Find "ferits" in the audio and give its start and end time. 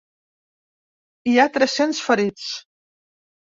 2.09-2.51